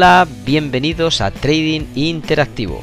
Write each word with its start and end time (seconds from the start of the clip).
Hola, 0.00 0.26
bienvenidos 0.46 1.20
a 1.20 1.30
Trading 1.30 1.82
Interactivo. 1.94 2.82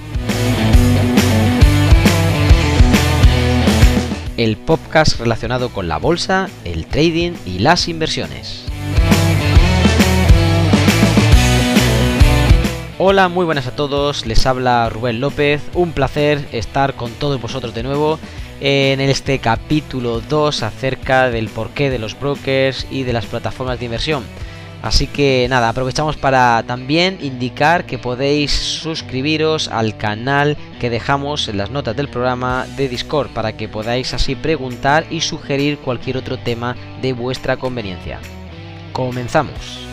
El 4.38 4.56
podcast 4.56 5.20
relacionado 5.20 5.70
con 5.70 5.88
la 5.88 5.98
bolsa, 5.98 6.48
el 6.64 6.86
trading 6.86 7.32
y 7.44 7.58
las 7.58 7.88
inversiones. 7.88 8.66
Hola, 13.00 13.30
muy 13.30 13.46
buenas 13.46 13.66
a 13.66 13.76
todos, 13.76 14.28
les 14.28 14.46
habla 14.46 14.88
Rubén 14.88 15.20
López, 15.20 15.64
un 15.74 15.94
placer 15.94 16.48
estar 16.52 16.94
con 16.94 17.10
todos 17.14 17.42
vosotros 17.42 17.74
de 17.74 17.82
nuevo 17.82 18.20
en 18.62 19.02
este 19.02 19.40
capítulo 19.40 20.22
2 20.22 20.62
acerca 20.62 21.32
del 21.32 21.50
porqué 21.50 21.90
de 21.90 21.98
los 21.98 22.20
brokers 22.20 22.86
y 22.92 23.02
de 23.02 23.14
las 23.14 23.26
plataformas 23.26 23.80
de 23.80 23.86
inversión. 23.86 24.24
Así 24.82 25.08
que 25.08 25.48
nada, 25.50 25.70
aprovechamos 25.70 26.18
para 26.18 26.64
también 26.64 27.18
indicar 27.22 27.86
que 27.86 27.98
podéis 27.98 28.52
suscribiros 28.52 29.68
al 29.70 29.98
canal 29.98 30.56
que 30.80 30.90
dejamos 30.90 31.48
en 31.48 31.58
las 31.58 31.72
notas 31.72 31.96
del 31.96 32.10
programa 32.10 32.66
de 32.78 32.88
Discord 32.88 33.30
para 33.30 33.54
que 33.54 33.68
podáis 33.68 34.14
así 34.14 34.36
preguntar 34.36 35.06
y 35.10 35.22
sugerir 35.22 35.80
cualquier 35.80 36.18
otro 36.18 36.38
tema 36.38 36.76
de 37.02 37.14
vuestra 37.14 37.58
conveniencia. 37.58 38.20
Comenzamos. 38.94 39.88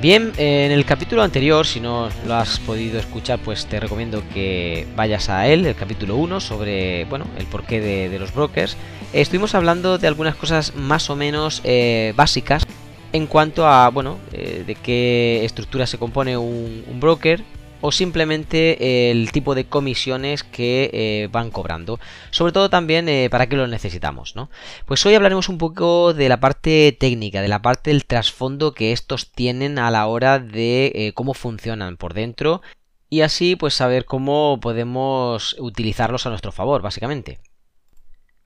Bien, 0.00 0.32
en 0.38 0.72
el 0.72 0.86
capítulo 0.86 1.22
anterior, 1.22 1.66
si 1.66 1.78
no 1.78 2.08
lo 2.26 2.34
has 2.34 2.58
podido 2.60 2.98
escuchar, 2.98 3.38
pues 3.38 3.66
te 3.66 3.78
recomiendo 3.78 4.22
que 4.32 4.86
vayas 4.96 5.28
a 5.28 5.46
él, 5.46 5.66
el 5.66 5.74
capítulo 5.74 6.16
1, 6.16 6.40
sobre 6.40 7.04
bueno, 7.04 7.26
el 7.36 7.44
porqué 7.44 7.82
de, 7.82 8.18
los 8.18 8.32
brokers. 8.32 8.78
Estuvimos 9.12 9.54
hablando 9.54 9.98
de 9.98 10.08
algunas 10.08 10.36
cosas 10.36 10.74
más 10.74 11.10
o 11.10 11.16
menos 11.16 11.60
eh, 11.64 12.14
básicas 12.16 12.66
en 13.12 13.26
cuanto 13.26 13.66
a, 13.66 13.90
bueno, 13.90 14.16
eh, 14.32 14.64
de 14.66 14.74
qué 14.74 15.44
estructura 15.44 15.86
se 15.86 15.98
compone 15.98 16.38
un, 16.38 16.82
un 16.90 16.98
broker, 16.98 17.44
o 17.80 17.92
simplemente 17.92 19.10
el 19.10 19.32
tipo 19.32 19.54
de 19.54 19.66
comisiones 19.66 20.44
que 20.44 20.90
eh, 20.92 21.28
van 21.32 21.50
cobrando. 21.50 21.98
Sobre 22.30 22.52
todo 22.52 22.70
también 22.70 23.08
eh, 23.08 23.28
para 23.30 23.48
qué 23.48 23.56
lo 23.56 23.66
necesitamos, 23.66 24.36
¿no? 24.36 24.50
Pues 24.86 25.04
hoy 25.06 25.14
hablaremos 25.14 25.48
un 25.48 25.58
poco 25.58 26.14
de 26.14 26.28
la 26.28 26.40
parte 26.40 26.96
técnica, 26.98 27.42
de 27.42 27.48
la 27.48 27.62
parte 27.62 27.90
del 27.90 28.04
trasfondo 28.04 28.72
que 28.74 28.92
estos 28.92 29.32
tienen 29.32 29.78
a 29.78 29.90
la 29.90 30.06
hora 30.06 30.38
de 30.38 30.92
eh, 30.94 31.12
cómo 31.14 31.34
funcionan 31.34 31.96
por 31.96 32.14
dentro 32.14 32.60
y 33.08 33.22
así 33.22 33.56
pues 33.56 33.74
saber 33.74 34.04
cómo 34.04 34.58
podemos 34.60 35.56
utilizarlos 35.58 36.26
a 36.26 36.30
nuestro 36.30 36.52
favor, 36.52 36.82
básicamente. 36.82 37.40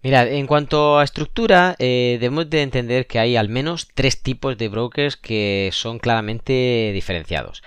Mirad, 0.02 0.28
en 0.28 0.46
cuanto 0.46 0.98
a 0.98 1.04
estructura, 1.04 1.76
debemos 1.78 2.50
de 2.50 2.60
entender 2.60 3.06
que 3.06 3.18
hay 3.18 3.36
al 3.36 3.48
menos 3.48 3.88
tres 3.94 4.22
tipos 4.22 4.58
de 4.58 4.68
brokers 4.68 5.16
que 5.16 5.70
son 5.72 5.98
claramente 5.98 6.90
diferenciados 6.92 7.62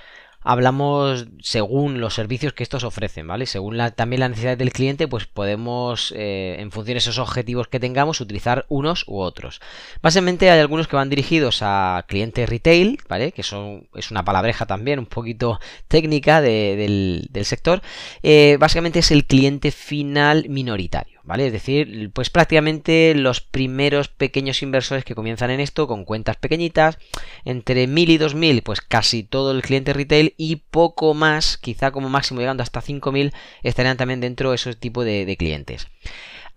hablamos 0.48 1.28
según 1.42 2.00
los 2.00 2.14
servicios 2.14 2.54
que 2.54 2.64
estos 2.64 2.86
ofrecen, 2.86 3.28
¿vale? 3.28 3.46
Según 3.46 3.78
también 3.96 4.22
la 4.22 4.30
necesidad 4.30 4.58
del 4.58 4.72
cliente, 4.72 5.10
pues 5.10 5.26
podemos, 5.26 6.14
eh, 6.16 6.56
en 6.60 6.72
función 6.72 6.96
de 6.96 7.00
esos 7.00 7.20
objetivos 7.20 7.68
que 7.68 7.82
tengamos, 7.82 8.22
utilizar 8.22 8.66
unos 8.70 9.04
u 9.08 9.20
otros. 9.20 9.60
Básicamente 10.02 10.50
hay 10.50 10.62
algunos 10.62 10.88
que 10.88 10.96
van 10.96 11.10
dirigidos 11.10 11.60
a 11.62 12.06
clientes 12.08 12.48
retail, 12.48 12.98
¿vale? 13.10 13.34
Que 13.34 13.44
son, 13.44 13.90
es 13.94 14.10
una 14.10 14.24
palabreja 14.24 14.66
también 14.66 15.00
un 15.00 15.06
poquito 15.06 15.60
técnica 15.90 16.40
del, 16.40 17.30
sector. 17.44 17.82
Eh, 18.24 18.56
básicamente 18.58 19.00
es 19.00 19.12
el 19.12 19.26
cliente 19.26 19.72
final 19.72 20.48
minoritario. 20.48 21.17
¿Vale? 21.28 21.48
Es 21.48 21.54
decir, 21.54 22.10
pues 22.14 22.30
prácticamente 22.30 23.14
los 23.14 23.42
primeros 23.42 24.08
pequeños 24.08 24.64
inversores 24.64 25.04
que 25.04 25.14
comienzan 25.14 25.52
en 25.52 25.60
esto 25.60 25.88
con 25.88 26.06
cuentas 26.06 26.38
pequeñitas, 26.38 26.98
entre 27.46 27.86
1000 27.86 28.10
y 28.10 28.18
2000, 28.18 28.62
pues 28.64 28.82
casi 28.82 29.24
todo 29.24 29.52
el 29.52 29.62
cliente 29.62 29.94
retail 29.94 30.34
y 30.38 30.56
poco 30.56 31.14
más, 31.14 31.58
quizá 31.58 31.92
como 31.92 32.10
máximo 32.10 32.40
llegando 32.40 32.64
hasta 32.64 32.82
5000, 32.82 33.34
estarían 33.62 33.98
también 33.98 34.22
dentro 34.22 34.50
de 34.50 34.56
esos 34.56 34.78
tipos 34.78 35.06
de 35.06 35.36
clientes. 35.38 35.88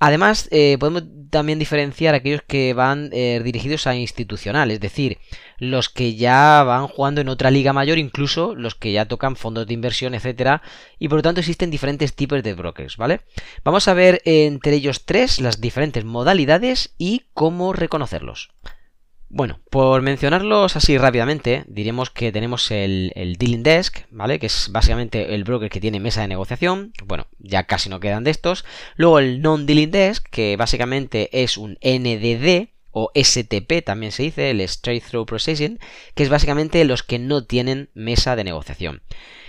Además, 0.02 0.48
eh, 0.50 0.78
podemos 0.80 1.04
también 1.30 1.58
diferenciar 1.58 2.14
aquellos 2.14 2.42
que 2.42 2.74
van 2.74 3.10
eh, 3.12 3.40
dirigidos 3.42 3.86
a 3.86 3.94
institucional, 3.94 4.70
es 4.70 4.80
decir, 4.80 5.18
los 5.58 5.88
que 5.88 6.14
ya 6.14 6.62
van 6.62 6.88
jugando 6.88 7.20
en 7.20 7.28
otra 7.28 7.50
liga 7.50 7.72
mayor, 7.72 7.98
incluso 7.98 8.54
los 8.54 8.74
que 8.74 8.92
ya 8.92 9.06
tocan 9.06 9.36
fondos 9.36 9.66
de 9.66 9.74
inversión, 9.74 10.14
etcétera, 10.14 10.62
y 10.98 11.08
por 11.08 11.18
lo 11.18 11.22
tanto 11.22 11.40
existen 11.40 11.70
diferentes 11.70 12.14
tipos 12.14 12.42
de 12.42 12.54
brokers, 12.54 12.96
¿vale? 12.96 13.20
Vamos 13.64 13.88
a 13.88 13.94
ver 13.94 14.20
entre 14.24 14.74
ellos 14.74 15.04
tres 15.04 15.40
las 15.40 15.60
diferentes 15.60 16.04
modalidades 16.04 16.94
y 16.98 17.22
cómo 17.32 17.72
reconocerlos. 17.72 18.50
Bueno, 19.32 19.60
por 19.70 20.02
mencionarlos 20.02 20.74
así 20.74 20.98
rápidamente, 20.98 21.62
diremos 21.68 22.10
que 22.10 22.32
tenemos 22.32 22.72
el, 22.72 23.12
Dealing 23.38 23.62
Desk, 23.62 23.98
¿vale? 24.10 24.40
Que 24.40 24.46
es 24.46 24.70
básicamente 24.72 25.36
el 25.36 25.44
broker 25.44 25.70
que 25.70 25.80
tiene 25.80 26.00
mesa 26.00 26.22
de 26.22 26.26
negociación. 26.26 26.92
Bueno, 27.04 27.28
ya 27.38 27.62
casi 27.62 27.88
no 27.88 28.00
quedan 28.00 28.24
de 28.24 28.32
estos. 28.32 28.64
Luego 28.96 29.20
el 29.20 29.40
Non-Dealing 29.40 29.92
Desk, 29.92 30.26
que 30.30 30.56
básicamente 30.56 31.44
es 31.44 31.58
un 31.58 31.78
NDD 31.80 32.70
o 32.90 33.12
STP 33.14 33.84
también 33.84 34.10
se 34.10 34.24
dice, 34.24 34.50
el 34.50 34.60
Straight 34.62 35.04
Through 35.04 35.26
Processing, 35.26 35.78
que 36.16 36.24
es 36.24 36.28
básicamente 36.28 36.84
los 36.84 37.04
que 37.04 37.20
no 37.20 37.44
tienen 37.44 37.88
mesa 37.94 38.34
de 38.34 38.42
negociación. 38.42 39.00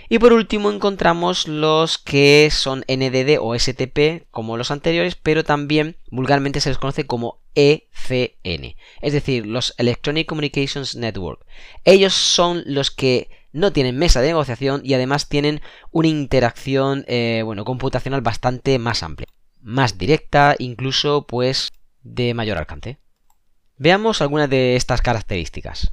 Y 0.08 0.20
por 0.20 0.32
último 0.32 0.70
encontramos 0.70 1.48
los 1.48 1.98
que 1.98 2.50
son 2.52 2.84
NDD 2.86 3.38
o 3.40 3.58
STP 3.58 4.28
como 4.30 4.56
los 4.56 4.70
anteriores, 4.70 5.16
pero 5.16 5.42
también 5.42 5.96
vulgarmente 6.08 6.60
se 6.60 6.68
les 6.68 6.78
conoce 6.78 7.04
como 7.04 7.41
ECN, 7.54 8.76
es 9.00 9.12
decir, 9.12 9.46
los 9.46 9.74
Electronic 9.78 10.26
Communications 10.26 10.96
Network. 10.96 11.44
Ellos 11.84 12.14
son 12.14 12.62
los 12.66 12.90
que 12.90 13.30
no 13.52 13.72
tienen 13.72 13.98
mesa 13.98 14.20
de 14.20 14.28
negociación 14.28 14.80
y 14.84 14.94
además 14.94 15.28
tienen 15.28 15.60
una 15.90 16.08
interacción 16.08 17.04
eh, 17.06 17.42
bueno, 17.44 17.64
computacional 17.64 18.22
bastante 18.22 18.78
más 18.78 19.02
amplia, 19.02 19.28
más 19.60 19.98
directa, 19.98 20.56
incluso 20.58 21.26
pues 21.26 21.70
de 22.02 22.34
mayor 22.34 22.58
alcance. 22.58 22.98
Veamos 23.76 24.22
algunas 24.22 24.48
de 24.48 24.76
estas 24.76 25.02
características. 25.02 25.92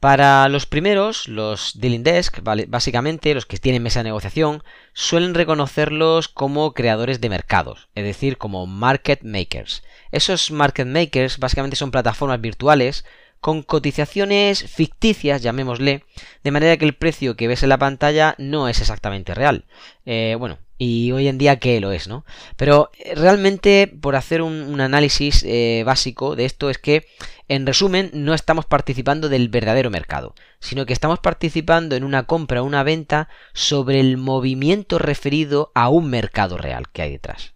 Para 0.00 0.48
los 0.48 0.66
primeros, 0.66 1.26
los 1.26 1.72
dealing 1.80 2.04
desk, 2.04 2.38
básicamente 2.68 3.34
los 3.34 3.46
que 3.46 3.58
tienen 3.58 3.82
mesa 3.82 4.00
de 4.00 4.04
negociación, 4.04 4.62
suelen 4.92 5.34
reconocerlos 5.34 6.28
como 6.28 6.72
creadores 6.72 7.20
de 7.20 7.28
mercados, 7.28 7.88
es 7.96 8.04
decir, 8.04 8.38
como 8.38 8.66
market 8.66 9.22
makers. 9.24 9.82
Esos 10.12 10.52
market 10.52 10.86
makers 10.86 11.38
básicamente 11.38 11.76
son 11.76 11.90
plataformas 11.90 12.40
virtuales 12.40 13.04
con 13.40 13.62
cotizaciones 13.62 14.62
ficticias, 14.64 15.42
llamémosle, 15.42 16.04
de 16.44 16.50
manera 16.50 16.76
que 16.76 16.84
el 16.84 16.94
precio 16.94 17.36
que 17.36 17.48
ves 17.48 17.64
en 17.64 17.68
la 17.68 17.78
pantalla 17.78 18.36
no 18.38 18.68
es 18.68 18.80
exactamente 18.80 19.34
real. 19.34 19.64
Eh, 20.06 20.36
bueno, 20.38 20.58
y 20.78 21.10
hoy 21.12 21.26
en 21.28 21.38
día 21.38 21.58
que 21.58 21.80
lo 21.80 21.92
es, 21.92 22.08
¿no? 22.08 22.24
Pero 22.56 22.90
eh, 22.98 23.14
realmente, 23.14 23.92
por 24.00 24.16
hacer 24.16 24.42
un, 24.42 24.80
análisis 24.80 25.44
eh, 25.44 25.82
básico 25.84 26.36
de 26.36 26.44
esto, 26.44 26.70
es 26.70 26.78
que, 26.78 27.06
en 27.48 27.66
resumen, 27.66 28.10
no 28.12 28.34
estamos 28.34 28.66
participando 28.66 29.28
del 29.28 29.48
verdadero 29.48 29.90
mercado, 29.90 30.34
sino 30.60 30.86
que 30.86 30.92
estamos 30.92 31.18
participando 31.18 31.96
en 31.96 32.04
una 32.04 32.24
compra 32.24 32.62
o 32.62 32.64
una 32.64 32.82
venta 32.82 33.28
sobre 33.54 34.00
el 34.00 34.16
movimiento 34.16 34.98
referido 34.98 35.72
a 35.74 35.88
un 35.88 36.10
mercado 36.10 36.58
real 36.58 36.90
que 36.92 37.02
hay 37.02 37.12
detrás. 37.12 37.54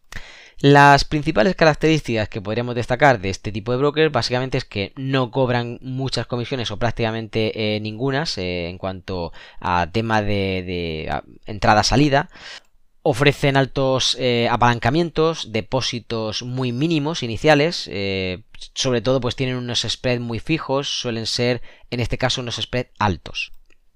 Las 0.59 1.05
principales 1.05 1.57
características 1.57 2.29
que 2.29 2.41
podríamos 2.41 2.77
destacar 2.77 3.21
de 3.21 3.31
este 3.31 3.51
tipo 3.51 3.73
de 3.73 3.79
broker 3.79 4.11
básicamente 4.11 4.59
es 4.59 4.65
que 4.65 4.93
no 4.95 5.33
cobran 5.33 5.81
muchas 5.83 6.27
comisiones 6.27 6.71
o 6.71 6.79
prácticamente 6.79 7.75
eh, 7.77 7.81
ningunas 7.81 8.39
en 8.39 8.79
cuanto 8.79 9.33
a 9.61 9.89
tema 9.91 10.23
de 10.23 11.11
entrada-salida 11.47 12.31
ofrecen 13.03 13.57
altos 13.57 14.17
eh, 14.19 14.49
apalancamientos, 14.51 15.53
depósitos 15.53 16.43
muy 16.43 16.73
mínimos 16.73 17.23
iniciales, 17.23 17.89
eh, 17.93 18.45
sobre 18.75 19.01
todo 19.01 19.21
pues 19.21 19.37
tienen 19.37 19.57
unos 19.57 19.85
spreads 19.89 20.21
muy 20.21 20.39
fijos, 20.39 20.89
suelen 20.89 21.27
ser 21.27 21.63
en 21.91 22.01
este 22.01 22.19
caso 22.19 22.41
unos 22.41 22.57
spreads 22.57 22.93
altos. 22.99 23.53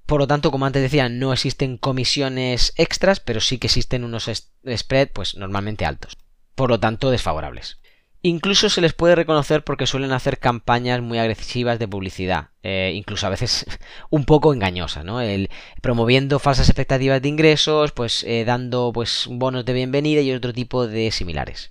Por 0.06 0.20
lo 0.20 0.26
tanto, 0.26 0.50
como 0.50 0.66
antes 0.66 0.82
decía, 0.82 1.08
no 1.08 1.32
existen 1.32 1.78
comisiones 1.78 2.72
extras, 2.76 3.18
pero 3.18 3.40
sí 3.40 3.58
que 3.58 3.66
existen 3.66 4.04
unos 4.04 4.30
spreads 4.76 5.12
pues 5.12 5.36
normalmente 5.36 5.84
altos. 5.84 6.16
Por 6.54 6.70
lo 6.70 6.78
tanto, 6.78 7.10
desfavorables. 7.10 7.78
Incluso 8.28 8.68
se 8.68 8.80
les 8.80 8.92
puede 8.92 9.14
reconocer 9.14 9.62
porque 9.62 9.86
suelen 9.86 10.10
hacer 10.10 10.40
campañas 10.40 11.00
muy 11.00 11.16
agresivas 11.16 11.78
de 11.78 11.86
publicidad, 11.86 12.48
eh, 12.64 12.90
incluso 12.92 13.24
a 13.24 13.30
veces 13.30 13.64
un 14.10 14.24
poco 14.24 14.52
engañosas, 14.52 15.04
¿no? 15.04 15.20
El, 15.20 15.48
promoviendo 15.80 16.40
falsas 16.40 16.68
expectativas 16.68 17.22
de 17.22 17.28
ingresos, 17.28 17.92
pues 17.92 18.24
eh, 18.24 18.44
dando 18.44 18.90
pues 18.92 19.28
bonos 19.30 19.64
de 19.64 19.74
bienvenida 19.74 20.22
y 20.22 20.32
otro 20.32 20.52
tipo 20.52 20.88
de 20.88 21.12
similares. 21.12 21.70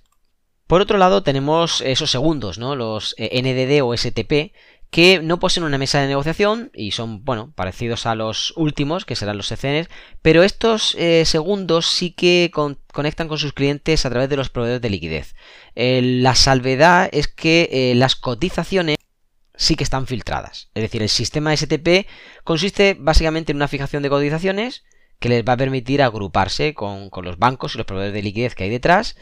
Por 0.66 0.80
otro 0.80 0.96
lado 0.96 1.22
tenemos 1.22 1.82
esos 1.82 2.10
segundos, 2.10 2.56
¿no? 2.56 2.74
Los 2.74 3.14
eh, 3.18 3.38
NDD 3.42 3.84
o 3.84 3.94
STP, 3.94 4.54
que 4.96 5.20
no 5.20 5.38
poseen 5.38 5.64
una 5.64 5.76
mesa 5.76 6.00
de 6.00 6.06
negociación 6.06 6.70
y 6.72 6.92
son, 6.92 7.22
bueno, 7.22 7.52
parecidos 7.54 8.06
a 8.06 8.14
los 8.14 8.54
últimos, 8.56 9.04
que 9.04 9.14
serán 9.14 9.36
los 9.36 9.52
ECNs, 9.52 9.90
pero 10.22 10.42
estos 10.42 10.94
eh, 10.94 11.26
segundos 11.26 11.84
sí 11.84 12.12
que 12.12 12.50
conectan 12.50 13.28
con 13.28 13.36
sus 13.36 13.52
clientes 13.52 14.06
a 14.06 14.08
través 14.08 14.30
de 14.30 14.38
los 14.38 14.48
proveedores 14.48 14.80
de 14.80 14.88
liquidez. 14.88 15.34
la 15.74 16.34
salvedad 16.34 17.10
es 17.12 17.28
que 17.28 17.68
eh, 17.70 17.94
las 17.94 18.16
cotizaciones 18.16 18.96
sí 19.54 19.76
que 19.76 19.84
están 19.84 20.06
filtradas. 20.06 20.70
Es 20.72 20.82
decir, 20.82 21.02
el 21.02 21.10
sistema 21.10 21.54
STP 21.54 22.06
consiste 22.42 22.96
básicamente 22.98 23.52
en 23.52 23.56
una 23.56 23.68
fijación 23.68 24.02
de 24.02 24.08
cotizaciones 24.08 24.84
que 25.18 25.28
les 25.28 25.44
va 25.44 25.52
a 25.52 25.58
permitir 25.58 26.00
agruparse 26.00 26.72
con, 26.72 27.10
con 27.10 27.26
los 27.26 27.38
bancos 27.38 27.74
y 27.74 27.76
los 27.76 27.86
proveedores 27.86 28.14
de 28.14 28.22
liquidez 28.22 28.54
que 28.54 28.64
hay 28.64 28.70
detrás 28.70 29.14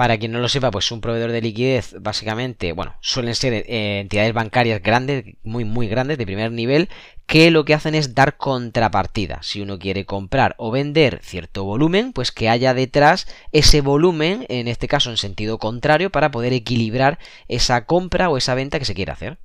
para 0.00 0.16
quien 0.16 0.32
no 0.32 0.38
lo 0.38 0.48
sepa, 0.48 0.70
pues 0.70 0.90
un 0.92 1.02
proveedor 1.02 1.30
de 1.30 1.42
liquidez, 1.42 1.94
básicamente, 2.00 2.72
bueno, 2.72 2.94
suelen 3.02 3.34
ser 3.34 3.52
eh, 3.52 4.00
entidades 4.00 4.32
bancarias 4.32 4.82
grandes, 4.82 5.36
muy, 5.42 5.66
muy 5.66 5.88
grandes, 5.88 6.16
de 6.16 6.24
primer 6.24 6.52
nivel, 6.52 6.88
que 7.26 7.50
lo 7.50 7.66
que 7.66 7.74
hacen 7.74 7.94
es 7.94 8.14
dar 8.14 8.38
contrapartida. 8.38 9.40
Si 9.42 9.60
uno 9.60 9.78
quiere 9.78 10.06
comprar 10.06 10.54
o 10.56 10.70
vender 10.70 11.20
cierto 11.22 11.64
volumen, 11.64 12.14
pues 12.14 12.32
que 12.32 12.48
haya 12.48 12.72
detrás 12.72 13.26
ese 13.52 13.82
volumen, 13.82 14.46
en 14.48 14.68
este 14.68 14.88
caso 14.88 15.10
en 15.10 15.18
sentido 15.18 15.58
contrario, 15.58 16.08
para 16.08 16.30
poder 16.30 16.54
equilibrar 16.54 17.18
esa 17.48 17.84
compra 17.84 18.30
o 18.30 18.38
esa 18.38 18.54
venta 18.54 18.78
que 18.78 18.86
se 18.86 18.94
quiere 18.94 19.12
hacer. 19.12 19.36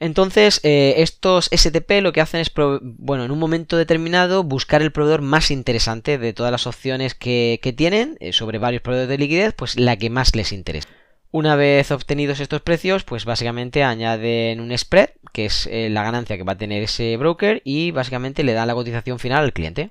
Entonces, 0.00 0.60
eh, 0.64 0.94
estos 0.98 1.48
STP 1.52 2.02
lo 2.02 2.12
que 2.12 2.20
hacen 2.20 2.40
es, 2.40 2.52
bueno, 2.82 3.24
en 3.24 3.30
un 3.30 3.38
momento 3.38 3.76
determinado 3.76 4.42
buscar 4.42 4.82
el 4.82 4.92
proveedor 4.92 5.22
más 5.22 5.50
interesante 5.50 6.18
de 6.18 6.32
todas 6.32 6.52
las 6.52 6.66
opciones 6.66 7.14
que, 7.14 7.74
tienen 7.76 8.16
eh, 8.20 8.32
sobre 8.32 8.58
varios 8.58 8.82
proveedores 8.82 9.08
de 9.08 9.18
liquidez, 9.18 9.54
pues 9.54 9.78
la 9.78 9.96
que 9.96 10.10
más 10.10 10.34
les 10.34 10.52
interesa. 10.52 10.88
Una 11.30 11.56
vez 11.56 11.90
obtenidos 11.90 12.38
estos 12.38 12.60
precios, 12.60 13.02
pues 13.02 13.24
básicamente 13.24 13.82
añaden 13.82 14.60
un 14.60 14.76
spread, 14.76 15.10
que 15.32 15.46
es 15.46 15.66
eh, 15.70 15.88
la 15.90 16.04
ganancia 16.04 16.36
que 16.36 16.44
va 16.44 16.52
a 16.52 16.58
tener 16.58 16.82
ese 16.82 17.16
broker, 17.16 17.60
y 17.64 17.90
básicamente 17.90 18.44
le 18.44 18.52
dan 18.52 18.68
la 18.68 18.74
cotización 18.74 19.18
final 19.18 19.42
al 19.42 19.52
cliente. 19.52 19.90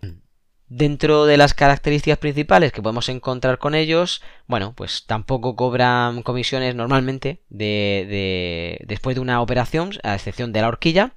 Dentro 0.76 1.28
de 1.28 1.38
las 1.38 1.54
características 1.54 2.18
principales 2.18 2.72
que 2.72 2.82
podemos 2.82 3.08
encontrar 3.08 3.60
con 3.60 3.76
ellos, 3.76 4.24
bueno, 4.48 4.74
pues 4.76 5.06
tampoco 5.06 5.56
cobran 5.56 6.24
comisiones 6.24 6.74
normalmente 6.74 7.44
de, 7.50 8.84
después 8.88 9.16
de 9.16 9.22
una 9.22 9.40
operación, 9.40 9.92
a 10.02 10.16
excepción 10.16 10.52
de 10.52 10.62
la 10.62 10.70
horquilla. 10.70 11.14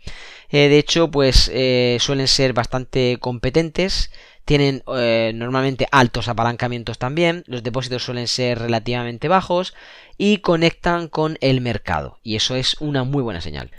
Eh, 0.50 0.68
de 0.68 0.76
hecho, 0.76 1.10
pues 1.10 1.50
eh, 1.54 1.96
suelen 2.00 2.28
ser 2.28 2.52
bastante 2.52 3.16
competentes, 3.18 4.12
tienen 4.44 4.82
eh, 4.94 5.32
normalmente 5.34 5.88
altos 5.90 6.28
apalancamientos 6.28 6.98
también, 6.98 7.42
los 7.46 7.62
depósitos 7.62 8.04
suelen 8.04 8.28
ser 8.28 8.58
relativamente 8.58 9.26
bajos 9.26 9.72
y 10.18 10.38
conectan 10.38 11.08
con 11.08 11.38
el 11.40 11.62
mercado. 11.62 12.18
Y 12.22 12.36
eso 12.36 12.56
es 12.56 12.76
una 12.78 13.04
muy 13.04 13.22
buena 13.22 13.40
señal, 13.40 13.70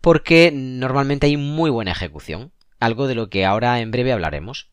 porque 0.00 0.50
normalmente 0.50 1.26
hay 1.26 1.36
muy 1.36 1.68
buena 1.68 1.92
ejecución, 1.92 2.52
algo 2.80 3.06
de 3.06 3.16
lo 3.16 3.28
que 3.28 3.44
ahora 3.44 3.80
en 3.80 3.90
breve 3.90 4.12
hablaremos. 4.12 4.70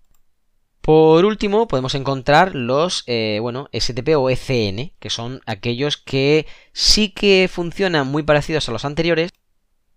Por 0.84 1.24
último, 1.24 1.70
podemos 1.70 1.96
encontrar 1.96 2.56
los, 2.56 3.06
eh, 3.08 3.38
bueno, 3.42 3.70
STP 3.72 4.18
o 4.18 4.30
ECN, 4.30 4.92
que 5.00 5.10
son 5.10 5.40
aquellos 5.46 5.96
que 5.96 6.46
sí 6.74 7.08
que 7.08 7.50
funcionan 7.50 8.08
muy 8.08 8.24
parecidos 8.24 8.68
a 8.68 8.74
los 8.74 8.84
anteriores, 8.84 9.32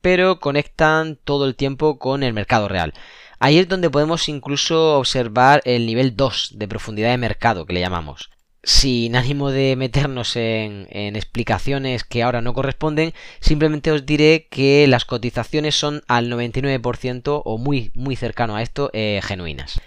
pero 0.01 0.39
conectan 0.39 1.19
todo 1.25 1.45
el 1.47 1.57
tiempo 1.57 1.99
con 1.99 2.23
el 2.23 2.35
mercado 2.35 2.69
real. 2.69 2.95
Ahí 3.41 3.59
es 3.59 3.67
donde 3.67 3.91
podemos 3.91 4.29
incluso 4.29 4.97
observar 4.97 5.61
el 5.65 5.87
nivel 5.87 6.15
2 6.15 6.53
de 6.55 6.69
profundidad 6.69 7.11
de 7.11 7.19
mercado 7.19 7.67
que 7.67 7.73
le 7.73 7.81
llamamos. 7.81 8.31
Sin 8.63 9.17
ánimo 9.17 9.51
de 9.51 9.75
meternos 9.75 10.37
en, 10.37 10.87
explicaciones 11.17 12.05
que 12.05 12.23
ahora 12.23 12.43
no 12.43 12.55
corresponden, 12.55 13.13
simplemente 13.41 13.91
os 13.91 14.07
diré 14.07 14.47
que 14.49 14.87
las 14.87 15.05
cotizaciones 15.05 15.75
son 15.75 16.03
al 16.07 16.31
99% 16.31 17.43
o 17.45 17.59
muy, 17.59 17.91
muy 17.95 18.15
cercano 18.15 18.55
a 18.55 18.63
esto 18.63 18.91
eh, 18.93 19.21
genuinas. 19.25 19.81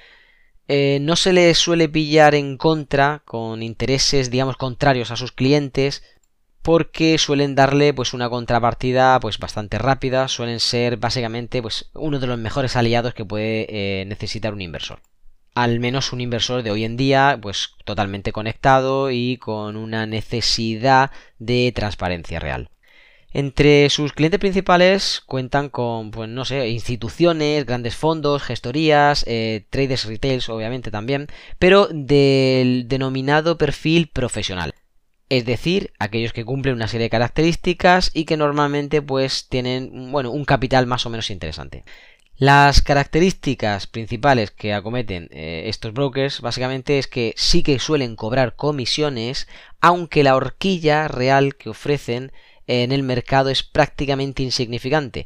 Eh, 0.71 0.99
no 1.01 1.15
se 1.15 1.33
les 1.33 1.57
suele 1.57 1.89
pillar 1.89 2.35
en 2.35 2.55
contra 2.55 3.23
con 3.25 3.63
intereses, 3.63 4.29
digamos, 4.29 4.55
contrarios 4.55 5.09
a 5.09 5.15
sus 5.15 5.31
clientes, 5.31 6.03
porque 6.61 7.17
suelen 7.17 7.55
darle 7.55 7.91
pues 7.91 8.13
una 8.13 8.29
contrapartida 8.29 9.19
pues 9.19 9.39
bastante 9.39 9.79
rápida, 9.79 10.27
suelen 10.27 10.59
ser 10.59 10.97
básicamente 10.97 11.63
pues 11.63 11.89
uno 11.95 12.19
de 12.19 12.27
los 12.27 12.37
mejores 12.37 12.75
aliados 12.75 13.15
que 13.15 13.25
puede 13.25 13.65
eh, 13.69 14.05
necesitar 14.05 14.53
un 14.53 14.61
inversor. 14.61 15.01
Al 15.55 15.79
menos 15.79 16.13
un 16.13 16.21
inversor 16.21 16.61
de 16.61 16.69
hoy 16.69 16.83
en 16.83 16.97
día, 16.97 17.39
pues 17.41 17.71
totalmente 17.83 18.31
conectado 18.31 19.09
y 19.09 19.37
con 19.37 19.75
una 19.75 20.05
necesidad 20.05 21.09
de 21.39 21.71
transparencia 21.73 22.39
real. 22.39 22.69
Entre 23.31 23.89
sus 23.91 24.13
clientes 24.13 24.39
principales 24.39 25.21
cuentan 25.25 25.69
con, 25.69 26.09
pues 26.09 26.27
no 26.29 26.45
sé, 26.45 26.69
instituciones, 26.69 27.65
grandes 27.65 27.95
fondos, 27.95 28.41
gestorías, 28.41 29.23
eh, 29.27 29.65
traders 29.69 30.05
retails, 30.05 30.49
obviamente 30.49 30.89
también, 30.89 31.27
pero 31.59 31.87
del 31.91 32.87
denominado 32.87 33.57
perfil 33.57 34.07
profesional. 34.07 34.73
Es 35.29 35.45
decir, 35.45 35.93
aquellos 35.99 36.33
que 36.33 36.43
cumplen 36.43 36.73
una 36.73 36.87
serie 36.87 37.05
de 37.05 37.11
características 37.11 38.09
y 38.15 38.25
que 38.25 38.35
normalmente 38.35 39.03
pues 39.03 39.47
tienen, 39.47 40.11
bueno, 40.11 40.31
un 40.31 40.43
capital 40.43 40.87
más 40.87 41.05
o 41.05 41.11
menos 41.11 41.29
interesante. 41.29 41.83
Las 42.35 42.81
características 42.81 43.85
principales 43.85 44.49
que 44.49 44.73
acometen 44.73 45.27
eh, 45.31 45.63
estos 45.65 45.93
brokers 45.93 46.41
básicamente 46.41 46.97
es 46.97 47.07
que 47.07 47.33
sí 47.35 47.61
que 47.61 47.77
suelen 47.77 48.15
cobrar 48.15 48.55
comisiones, 48.55 49.47
aunque 49.81 50.23
la 50.23 50.35
horquilla 50.35 51.07
real 51.09 51.55
que 51.57 51.69
ofrecen 51.69 52.31
en 52.69 52.91
el 52.91 53.01
mercado 53.01 53.49
es 53.49 53.63
prácticamente 53.63 54.43
insignificante. 54.43 55.25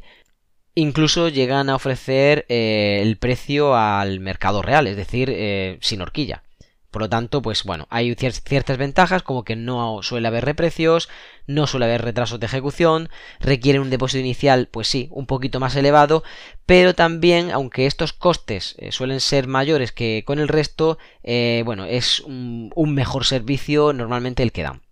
Incluso 0.74 1.28
llegan 1.28 1.68
a 1.68 1.76
ofrecer 1.76 2.46
eh, 2.48 3.00
el 3.02 3.18
precio 3.18 3.76
al 3.76 4.18
mercado 4.20 4.62
real, 4.62 4.86
es 4.86 4.96
decir, 4.96 5.28
eh, 5.30 5.78
sin 5.82 6.00
horquilla. 6.00 6.42
Por 6.90 7.02
lo 7.02 7.08
tanto, 7.10 7.42
pues 7.42 7.64
bueno, 7.64 7.86
hay 7.90 8.14
ciertas 8.14 8.78
ventajas 8.78 9.22
como 9.22 9.44
que 9.44 9.56
no 9.56 10.00
suele 10.02 10.26
haber 10.28 10.46
reprecios, 10.46 11.10
no 11.46 11.66
suele 11.66 11.84
haber 11.84 12.02
retrasos 12.02 12.40
de 12.40 12.46
ejecución, 12.46 13.10
requieren 13.40 13.82
un 13.82 13.90
depósito 13.90 14.20
inicial, 14.20 14.68
pues 14.70 14.88
sí, 14.88 15.08
un 15.10 15.26
poquito 15.26 15.60
más 15.60 15.76
elevado, 15.76 16.24
pero 16.64 16.94
también, 16.94 17.50
aunque 17.50 17.86
estos 17.86 18.14
costes 18.14 18.74
eh, 18.78 18.90
suelen 18.90 19.20
ser 19.20 19.48
mayores 19.48 19.92
que 19.92 20.22
con 20.24 20.38
el 20.38 20.48
resto, 20.48 20.96
bueno, 21.64 21.84
es 21.84 22.20
un 22.20 22.94
mejor 22.94 23.26
servicio 23.26 23.92
normalmente 23.92 24.42
el 24.42 24.52
que 24.52 24.62
dan 24.62 24.83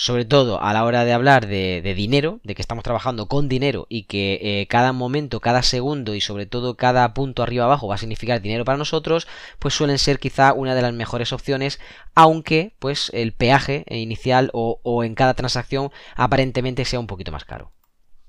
sobre 0.00 0.24
todo 0.24 0.62
a 0.62 0.72
la 0.72 0.84
hora 0.84 1.04
de 1.04 1.12
hablar 1.12 1.48
de, 1.48 1.82
dinero, 1.96 2.38
de 2.44 2.54
que 2.54 2.62
estamos 2.62 2.84
trabajando 2.84 3.26
con 3.26 3.48
dinero 3.48 3.86
y 3.88 4.04
que 4.04 4.38
eh, 4.40 4.68
cada 4.68 4.92
momento, 4.92 5.40
cada 5.40 5.64
segundo 5.64 6.14
y 6.14 6.20
sobre 6.20 6.46
todo 6.46 6.76
cada 6.76 7.12
punto 7.14 7.42
arriba 7.42 7.64
abajo 7.64 7.88
va 7.88 7.96
a 7.96 7.98
significar 7.98 8.40
dinero 8.40 8.64
para 8.64 8.78
nosotros, 8.78 9.26
pues 9.58 9.74
suelen 9.74 9.98
ser 9.98 10.20
quizá 10.20 10.52
una 10.52 10.76
de 10.76 10.82
las 10.82 10.92
mejores 10.92 11.32
opciones, 11.32 11.80
aunque 12.14 12.76
pues 12.78 13.10
el 13.12 13.32
peaje 13.32 13.84
inicial 13.90 14.50
o, 14.52 14.78
o 14.84 15.02
en 15.02 15.16
cada 15.16 15.34
transacción 15.34 15.90
aparentemente 16.14 16.84
sea 16.84 17.00
un 17.00 17.08
poquito 17.08 17.32
más 17.32 17.44
caro. 17.44 17.72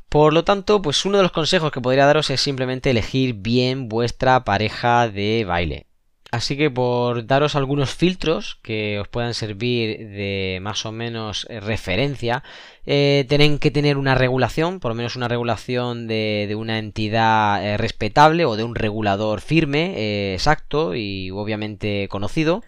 Por 0.09 0.33
lo 0.33 0.43
tanto, 0.43 0.81
pues 0.81 1.05
uno 1.05 1.17
de 1.17 1.23
los 1.23 1.31
consejos 1.31 1.71
que 1.71 1.81
podría 1.81 2.07
daros 2.07 2.31
es 2.31 2.41
simplemente 2.41 2.89
elegir 2.89 3.35
bien 3.35 3.89
vuestra 3.89 4.43
pareja 4.43 5.07
de 5.07 5.45
baile. 5.47 5.88
Así 6.31 6.57
que 6.57 6.69
por 6.69 7.25
daros 7.25 7.55
algunos 7.55 7.89
filtros 7.95 8.59
que 8.61 8.99
os 8.99 9.07
puedan 9.07 9.33
servir 9.33 9.97
de 10.09 10.59
más 10.61 10.85
o 10.85 10.91
menos 10.91 11.47
eh, 11.49 11.59
referencia, 11.59 12.43
eh, 12.85 13.25
tienen 13.27 13.57
que 13.57 13.71
tener 13.71 13.97
una 13.97 14.13
regulación, 14.13 14.79
por 14.79 14.89
lo 14.89 14.95
menos 14.95 15.15
una 15.15 15.27
regulación 15.27 16.07
de, 16.07 16.55
una 16.55 16.77
entidad 16.77 17.65
eh, 17.65 17.77
respetable 17.77 18.45
o 18.45 18.55
de 18.55 18.63
un 18.63 18.75
regulador 18.75 19.41
firme, 19.41 20.33
exacto 20.33 20.93
y 20.95 21.31
obviamente 21.31 22.07
conocido. 22.09 22.63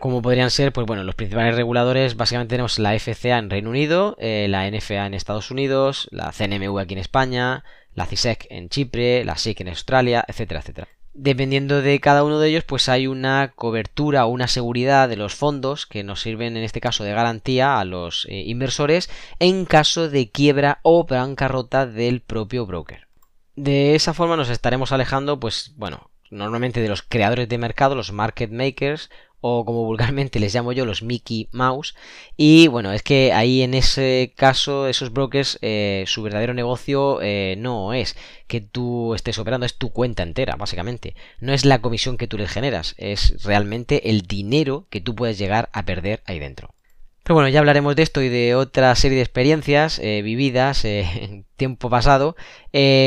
Como 0.00 0.22
podrían 0.22 0.50
ser, 0.50 0.72
pues 0.72 0.86
bueno, 0.86 1.04
los 1.04 1.14
principales 1.14 1.54
reguladores, 1.56 2.16
básicamente 2.16 2.52
tenemos 2.52 2.78
la 2.80 2.98
FCA 2.98 3.38
en 3.38 3.50
Reino 3.50 3.70
Unido, 3.70 4.16
la 4.20 4.68
NFA 4.70 5.06
en 5.06 5.14
Estados 5.14 5.50
Unidos, 5.50 6.08
la 6.12 6.32
CNMV 6.32 6.78
aquí 6.78 6.94
en 6.94 7.00
España, 7.00 7.64
la 7.94 8.06
CISEC 8.06 8.46
en 8.50 8.68
Chipre, 8.68 9.24
la 9.24 9.36
SIC 9.36 9.60
en 9.60 9.68
Australia, 9.68 10.24
etcétera, 10.28 10.60
etcétera 10.60 10.97
dependiendo 11.18 11.82
de 11.82 11.98
cada 11.98 12.22
uno 12.22 12.38
de 12.38 12.48
ellos, 12.48 12.64
pues 12.64 12.88
hay 12.88 13.08
una 13.08 13.52
cobertura 13.56 14.24
o 14.24 14.28
una 14.28 14.46
seguridad 14.46 15.08
de 15.08 15.16
los 15.16 15.34
fondos 15.34 15.86
que 15.86 16.04
nos 16.04 16.22
sirven 16.22 16.56
en 16.56 16.62
este 16.62 16.80
caso 16.80 17.02
de 17.02 17.12
garantía 17.12 17.80
a 17.80 17.84
los 17.84 18.26
eh, 18.30 18.44
inversores 18.46 19.10
en 19.40 19.64
caso 19.64 20.08
de 20.08 20.30
quiebra 20.30 20.78
o 20.82 21.04
bancarrota 21.04 21.86
del 21.86 22.20
propio 22.20 22.66
broker. 22.66 23.08
De 23.56 23.96
esa 23.96 24.14
forma 24.14 24.36
nos 24.36 24.48
estaremos 24.48 24.92
alejando, 24.92 25.40
pues 25.40 25.72
bueno, 25.76 26.10
normalmente 26.30 26.80
de 26.80 26.88
los 26.88 27.02
creadores 27.02 27.48
de 27.48 27.58
mercado, 27.58 27.96
los 27.96 28.12
market 28.12 28.52
makers 28.52 29.10
o 29.40 29.64
como 29.64 29.84
vulgarmente 29.84 30.40
les 30.40 30.54
llamo 30.54 30.72
yo 30.72 30.84
los 30.84 31.02
Mickey 31.02 31.48
Mouse. 31.52 31.94
Y 32.36 32.66
bueno 32.68 32.92
es 32.92 33.02
que 33.02 33.32
ahí 33.32 33.62
en 33.62 33.74
ese 33.74 34.32
caso 34.36 34.88
esos 34.88 35.12
brokers 35.12 35.58
eh, 35.62 36.04
su 36.06 36.22
verdadero 36.22 36.54
negocio 36.54 37.20
eh, 37.22 37.54
no 37.58 37.92
es 37.92 38.16
que 38.46 38.60
tú 38.60 39.14
estés 39.14 39.38
operando 39.38 39.66
es 39.66 39.76
tu 39.76 39.90
cuenta 39.90 40.22
entera 40.22 40.56
básicamente. 40.56 41.14
No 41.40 41.52
es 41.52 41.64
la 41.64 41.80
comisión 41.80 42.16
que 42.16 42.28
tú 42.28 42.38
les 42.38 42.50
generas 42.50 42.94
es 42.98 43.42
realmente 43.44 44.10
el 44.10 44.22
dinero 44.22 44.86
que 44.90 45.00
tú 45.00 45.14
puedes 45.14 45.38
llegar 45.38 45.68
a 45.72 45.84
perder 45.84 46.22
ahí 46.26 46.38
dentro. 46.38 46.74
Pero 47.22 47.34
bueno, 47.34 47.50
ya 47.50 47.58
hablaremos 47.58 47.94
de 47.94 48.02
esto 48.02 48.22
y 48.22 48.30
de 48.30 48.54
otra 48.54 48.94
serie 48.94 49.16
de 49.16 49.22
experiencias 49.22 49.98
eh, 49.98 50.22
vividas 50.22 50.84
en 50.84 51.44
tiempo 51.56 51.90
pasado. 51.90 52.36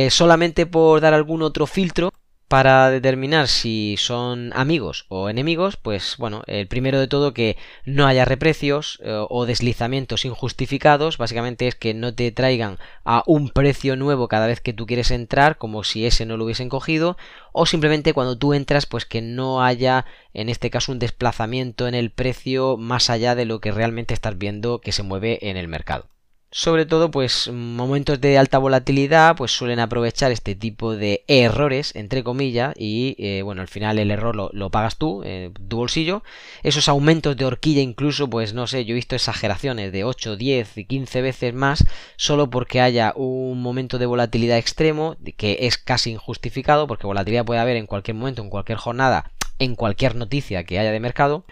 solamente 0.09 0.65
por 0.65 1.01
dar 1.01 1.13
algún 1.13 1.41
otro 1.41 1.65
filtro, 1.65 2.11
Para 2.51 2.89
determinar 2.89 3.47
si 3.47 3.95
son 3.97 4.51
amigos 4.53 5.05
o 5.07 5.29
enemigos, 5.29 5.77
pues 5.77 6.15
bueno, 6.17 6.43
el 6.47 6.67
primero 6.67 6.99
de 6.99 7.07
todo 7.07 7.33
que 7.33 7.55
no 7.85 8.07
haya 8.07 8.25
reprecios 8.25 8.99
eh, 9.05 9.25
o 9.29 9.45
deslizamientos 9.45 10.25
injustificados, 10.25 11.17
básicamente 11.17 11.69
es 11.69 11.75
que 11.75 11.93
no 11.93 12.13
te 12.13 12.29
traigan 12.33 12.77
a 13.05 13.23
un 13.25 13.51
precio 13.51 13.95
nuevo 13.95 14.27
cada 14.27 14.47
vez 14.47 14.59
que 14.59 14.73
tú 14.73 14.85
quieres 14.85 15.11
entrar, 15.11 15.57
como 15.57 15.85
si 15.85 16.05
ese 16.05 16.25
no 16.25 16.35
lo 16.35 16.43
hubiesen 16.43 16.67
cogido, 16.67 17.15
o 17.53 17.65
simplemente 17.65 18.11
cuando 18.11 18.37
tú 18.37 18.53
entras, 18.53 18.85
pues 18.85 19.05
que 19.05 19.21
no 19.21 19.63
haya 19.63 20.05
en 20.33 20.49
este 20.49 20.69
caso 20.69 20.91
un 20.91 20.99
desplazamiento 20.99 21.87
en 21.87 21.95
el 21.95 22.11
precio 22.11 22.75
más 22.75 23.09
allá 23.09 23.33
de 23.33 23.45
lo 23.45 23.61
que 23.61 23.71
realmente 23.71 24.13
estás 24.13 24.37
viendo 24.37 24.81
que 24.81 24.91
se 24.91 25.03
mueve 25.03 25.39
en 25.49 25.55
el 25.55 25.69
mercado. 25.69 26.09
Sobre 26.53 26.85
todo, 26.85 27.11
pues 27.11 27.49
momentos 27.49 28.19
de 28.19 28.37
alta 28.37 28.57
volatilidad, 28.57 29.37
pues 29.37 29.51
suelen 29.51 29.79
aprovechar 29.79 30.33
este 30.33 30.53
tipo 30.53 30.97
de 30.97 31.23
errores, 31.29 31.95
entre 31.95 32.25
comillas, 32.25 32.73
y 32.77 33.15
eh, 33.19 33.41
bueno, 33.41 33.61
al 33.61 33.69
final 33.69 33.97
el 33.99 34.11
error 34.11 34.35
lo, 34.35 34.69
pagas 34.69 34.97
tú, 34.97 35.21
eh, 35.23 35.51
tu 35.69 35.77
bolsillo. 35.77 36.23
Esos 36.61 36.89
aumentos 36.89 37.37
de 37.37 37.45
horquilla 37.45 37.79
incluso, 37.79 38.29
pues 38.29 38.53
no 38.53 38.67
sé, 38.67 38.83
yo 38.83 38.91
he 38.91 38.95
visto 38.95 39.15
exageraciones 39.15 39.93
de 39.93 40.03
8, 40.03 40.35
10 40.35 40.77
y 40.79 40.85
15 40.85 41.21
veces 41.21 41.53
más, 41.53 41.85
solo 42.17 42.49
porque 42.49 42.81
haya 42.81 43.13
un 43.15 43.61
momento 43.61 43.97
de 43.97 44.07
volatilidad 44.07 44.57
extremo, 44.57 45.15
que 45.37 45.59
es 45.61 45.77
casi 45.77 46.11
injustificado, 46.11 46.85
porque 46.85 47.07
volatilidad 47.07 47.45
puede 47.45 47.61
haber 47.61 47.77
en 47.77 47.87
cualquier 47.87 48.17
momento, 48.17 48.41
en 48.41 48.49
cualquier 48.49 48.77
jornada, 48.77 49.31
en 49.57 49.75
cualquier 49.75 50.15
noticia 50.15 50.65
que 50.65 50.79
haya 50.79 50.91
de 50.91 50.99
mercado. 50.99 51.45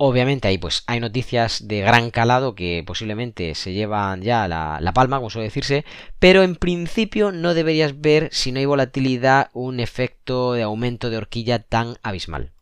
Obviamente 0.00 0.46
ahí 0.46 0.58
pues 0.58 0.84
hay 0.86 1.00
noticias 1.00 1.66
de 1.66 1.80
gran 1.80 2.10
calado 2.12 2.54
que 2.54 2.84
posiblemente 2.86 3.56
se 3.56 3.72
llevan 3.72 4.22
ya 4.22 4.46
la, 4.46 4.78
la, 4.80 4.92
palma, 4.92 5.16
como 5.16 5.28
suele 5.28 5.48
decirse, 5.48 5.84
pero 6.20 6.44
en 6.44 6.54
principio 6.54 7.32
no 7.32 7.52
deberías 7.52 8.00
ver 8.00 8.28
si 8.32 8.52
no 8.52 8.60
hay 8.60 8.64
volatilidad 8.64 9.50
un 9.54 9.80
efecto 9.80 10.52
de 10.52 10.62
aumento 10.62 11.10
de 11.10 11.16
horquilla 11.16 11.58
tan 11.58 11.96
abismal. 12.04 12.52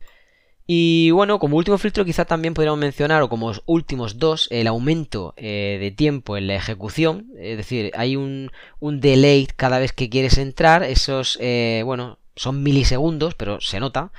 Y 0.66 1.10
bueno, 1.10 1.38
como 1.38 1.58
último 1.58 1.76
filtro 1.76 2.06
quizá 2.06 2.24
también 2.24 2.54
podríamos 2.54 2.80
mencionar, 2.80 3.22
o 3.22 3.28
como 3.28 3.52
últimos 3.66 4.18
dos, 4.18 4.48
el 4.50 4.66
aumento 4.66 5.34
eh, 5.36 5.76
de 5.78 5.90
tiempo 5.90 6.38
en 6.38 6.48
la 6.48 6.56
ejecución, 6.56 7.26
es 7.38 7.58
decir, 7.58 7.92
hay 7.94 8.16
un, 8.16 8.50
un 8.80 9.00
delay 9.00 9.46
cada 9.56 9.78
vez 9.78 9.92
que 9.92 10.08
quieres 10.08 10.38
entrar, 10.38 10.82
esos, 10.82 11.38
eh, 11.40 11.82
bueno, 11.84 12.18
son 12.34 12.62
milisegundos, 12.62 13.34
pero 13.34 13.60
se 13.60 13.78
nota 13.78 14.10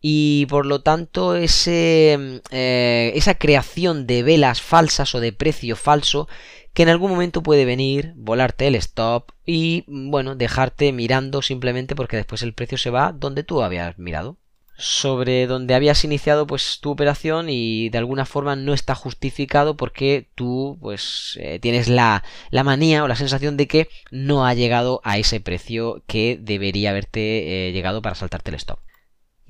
y 0.00 0.46
por 0.46 0.66
lo 0.66 0.82
tanto 0.82 1.36
ese, 1.36 2.40
eh, 2.50 3.12
esa 3.14 3.34
creación 3.34 4.06
de 4.06 4.22
velas 4.22 4.62
falsas 4.62 5.14
o 5.14 5.20
de 5.20 5.32
precio 5.32 5.76
falso 5.76 6.28
que 6.72 6.84
en 6.84 6.88
algún 6.88 7.10
momento 7.10 7.42
puede 7.42 7.64
venir, 7.64 8.12
volarte 8.16 8.66
el 8.66 8.76
stop 8.76 9.32
y 9.44 9.84
bueno, 9.88 10.36
dejarte 10.36 10.92
mirando 10.92 11.42
simplemente 11.42 11.96
porque 11.96 12.16
después 12.16 12.42
el 12.42 12.54
precio 12.54 12.78
se 12.78 12.90
va 12.90 13.12
donde 13.12 13.42
tú 13.42 13.62
habías 13.62 13.98
mirado 13.98 14.36
sobre 14.80 15.46
donde 15.46 15.74
habías 15.74 16.04
iniciado 16.04 16.46
pues 16.46 16.78
tu 16.80 16.90
operación 16.90 17.48
y 17.50 17.90
de 17.90 17.98
alguna 17.98 18.24
forma 18.24 18.56
no 18.56 18.72
está 18.72 18.94
justificado 18.94 19.76
porque 19.76 20.28
tú 20.34 20.78
pues 20.80 21.38
eh, 21.38 21.58
tienes 21.60 21.88
la, 21.88 22.24
la, 22.50 22.64
manía 22.64 23.04
o 23.04 23.08
la 23.08 23.14
sensación 23.14 23.58
de 23.58 23.68
que 23.68 23.88
no 24.10 24.46
ha 24.46 24.54
llegado 24.54 25.02
a 25.04 25.18
ese 25.18 25.38
precio 25.38 26.02
que 26.06 26.38
debería 26.40 26.90
haberte 26.90 27.68
eh, 27.68 27.72
llegado 27.72 28.00
para 28.00 28.14
saltarte 28.14 28.50
el 28.50 28.56
stop. 28.56 28.78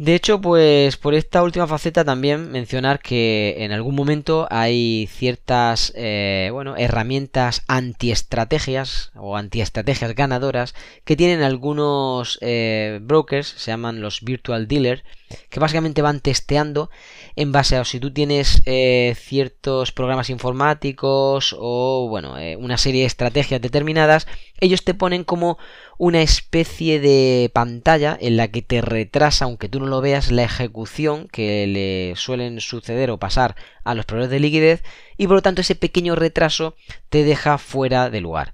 De 0.00 0.14
hecho, 0.14 0.40
pues 0.40 0.97
por 0.97 1.12
esta 1.12 1.42
última 1.42 1.66
faceta 1.66 2.07
también 2.07 2.50
mencionar 2.50 3.00
que 3.00 3.57
en 3.59 3.71
algún 3.71 3.95
momento 3.95 4.49
hay 4.49 5.07
ciertas 5.12 5.92
eh, 5.95 6.49
bueno, 6.54 6.75
herramientas 6.78 7.64
antiestrategias 7.69 9.12
o 9.14 9.37
antiestrategias 9.37 10.14
ganadoras 10.14 10.75
que 11.04 11.16
tienen 11.16 11.42
algunos 11.42 12.38
eh, 12.40 12.99
brokers, 13.02 13.49
se 13.49 13.73
llaman 13.73 14.00
los 14.00 14.23
virtual 14.23 14.69
dealers, 14.69 15.02
que 15.50 15.61
básicamente 15.61 16.00
van 16.00 16.21
testeando 16.21 16.88
en 17.37 17.52
base 17.52 17.76
a 17.76 17.85
si 17.85 18.00
tú 18.00 18.11
tienes 18.11 18.62
eh, 18.64 19.14
ciertos 19.19 19.92
programas 19.92 20.30
informáticos 20.30 21.54
o 21.59 22.09
bueno, 22.09 22.37
una 22.59 22.78
serie 22.78 23.02
de 23.02 23.07
estrategias 23.07 23.61
determinadas, 23.61 24.26
ellos 24.61 24.85
te 24.85 24.95
ponen 24.95 25.25
como 25.25 25.59
una 25.99 26.23
especie 26.23 27.00
de 27.00 27.50
pantalla 27.52 28.17
en 28.21 28.37
la 28.37 28.49
que 28.49 28.62
te 28.62 28.81
retrasa, 28.81 29.45
aunque 29.45 29.69
tú 29.69 29.81
no 29.81 29.87
lo 29.87 30.00
veas, 30.00 30.31
la 30.31 30.45
ejecución 30.45 31.29
que 31.29 31.67
le 31.67 32.17
suelen 32.17 32.61
suceder 32.61 33.11
o 33.11 33.19
pasar 33.19 33.57
a 33.85 33.95
los 33.95 34.07
proveedores 34.07 34.31
de 34.31 34.40
liquidez 34.40 34.83
y 35.17 35.26
por 35.26 35.37
lo 35.37 35.43
tanto 35.43 35.61
ese 35.61 35.75
pequeño 35.75 36.14
retraso 36.14 36.76
te 37.09 37.25
deja 37.25 37.59
fuera 37.59 38.11
de 38.11 38.21
lugar. 38.21 38.52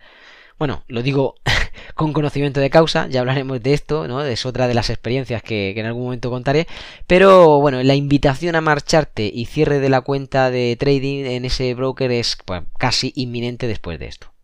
Bueno, 0.59 0.85
lo 0.89 1.03
digo 1.03 1.35
con 1.95 2.13
conocimiento 2.13 2.61
de 2.61 2.71
causa, 2.71 3.09
ya 3.09 3.21
hablaremos 3.21 3.63
de 3.63 3.75
esto, 3.75 4.09
¿no? 4.09 4.25
Es 4.25 4.47
otra 4.47 4.69
de 4.69 4.75
las 4.75 4.89
experiencias 4.89 5.43
que, 5.43 5.79
en 5.79 5.87
algún 5.87 6.05
momento 6.05 6.31
contaré. 6.31 6.67
Pero 7.07 7.61
bueno, 7.61 7.83
la 7.83 7.95
invitación 7.95 8.57
a 8.57 8.63
marcharte 8.63 9.31
y 9.33 9.47
cierre 9.47 9.81
de 9.81 9.91
la 9.91 10.01
cuenta 10.01 10.51
de 10.51 10.77
trading 10.79 11.27
en 11.27 11.45
ese 11.45 11.75
broker 11.75 12.11
es 12.11 12.39
pues, 12.45 12.63
casi 12.79 13.13
inminente 13.17 13.67
después 13.67 13.99
de 13.99 14.07
esto. 14.07 14.36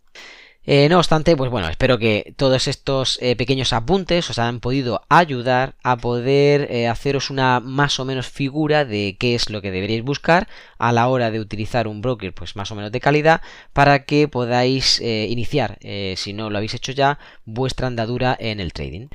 Eh, 0.65 0.89
no 0.89 0.99
obstante, 0.99 1.37
pues 1.37 1.51
bueno, 1.51 1.69
espero 1.69 1.99
que 1.99 2.35
todos 2.37 2.69
estos 2.69 3.19
eh, 3.21 3.35
pequeños 3.35 3.73
apuntes 3.73 4.31
os 4.31 4.39
hayan 4.39 4.61
podido 4.61 5.03
ayudar 5.09 5.75
a 5.83 5.97
poder 5.97 6.69
eh, 6.71 6.87
haceros 6.87 7.31
una 7.31 7.59
más 7.59 7.99
o 7.99 8.05
menos 8.05 8.29
figura 8.29 8.85
de 8.85 9.17
qué 9.19 9.35
es 9.35 9.51
lo 9.51 9.61
que 9.61 9.73
deberíais 9.73 10.05
buscar 10.05 10.47
a 10.79 10.93
la 10.93 11.09
hora 11.09 11.33
de 11.33 11.41
utilizar 11.41 11.89
un 11.89 12.01
broker 12.01 12.33
pues 12.33 12.55
más 12.55 12.71
o 12.71 12.77
menos 12.77 12.93
de 12.93 13.01
calidad 13.01 13.41
para 13.73 14.05
que 14.05 14.29
podáis 14.29 15.01
iniciar, 15.01 15.79
si 16.17 16.33
no 16.33 16.49
lo 16.49 16.59
habéis 16.59 16.75
hecho 16.75 16.93
ya, 16.93 17.19
vuestra 17.45 17.89
andadura 17.89 18.37
en 18.39 18.61
el 18.61 18.73
trading. 18.73 19.09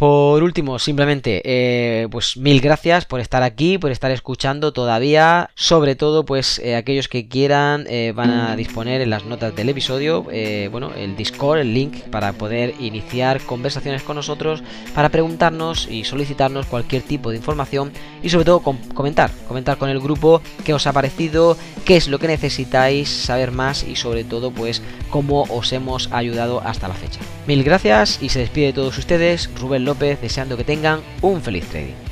Por 0.00 0.42
último, 0.42 0.78
simplemente, 0.78 1.42
eh, 1.44 2.08
pues 2.10 2.38
mil 2.38 2.62
gracias 2.62 3.04
por 3.04 3.20
estar 3.20 3.42
aquí, 3.42 3.76
por 3.76 3.90
estar 3.90 4.10
escuchando 4.10 4.72
todavía. 4.72 5.50
Sobre 5.54 5.94
todo, 5.94 6.24
pues 6.24 6.58
eh, 6.60 6.74
aquellos 6.74 7.06
que 7.06 7.28
quieran 7.28 7.84
eh, 7.86 8.14
van 8.16 8.30
a 8.30 8.56
disponer 8.56 9.02
en 9.02 9.10
las 9.10 9.26
notas 9.26 9.54
del 9.54 9.68
episodio, 9.68 10.22
bueno, 10.70 10.92
el 10.96 11.16
Discord, 11.16 11.58
el 11.58 11.74
link 11.74 11.98
para 12.10 12.32
poder 12.32 12.72
iniciar 12.80 13.42
conversaciones 13.42 14.02
con 14.02 14.16
nosotros, 14.16 14.62
para 14.94 15.10
preguntarnos 15.10 15.86
y 15.86 16.04
solicitarnos 16.04 16.64
cualquier 16.64 17.02
tipo 17.02 17.28
de 17.28 17.36
información 17.36 17.92
y 18.22 18.30
sobre 18.30 18.46
todo 18.46 18.60
comentar, 18.60 19.30
comentar 19.46 19.76
con 19.76 19.90
el 19.90 20.00
grupo 20.00 20.40
qué 20.64 20.72
os 20.72 20.86
ha 20.86 20.94
parecido, 20.94 21.58
qué 21.84 21.98
es 21.98 22.08
lo 22.08 22.18
que 22.18 22.26
necesitáis 22.26 23.10
saber 23.10 23.50
más 23.50 23.82
y 23.86 23.96
sobre 23.96 24.24
todo, 24.24 24.50
pues 24.50 24.80
cómo 25.10 25.42
os 25.50 25.74
hemos 25.74 26.10
ayudado 26.10 26.62
hasta 26.64 26.88
la 26.88 26.94
fecha. 26.94 27.20
Mil 27.46 27.62
gracias 27.64 28.18
y 28.22 28.30
se 28.30 28.38
despide 28.38 28.66
de 28.66 28.72
todos 28.72 28.96
ustedes, 28.96 29.50
Rubén 29.60 29.89
Deseando 29.98 30.56
que 30.56 30.64
tengan 30.64 31.00
un 31.22 31.40
feliz 31.40 31.66
trading. 31.68 32.09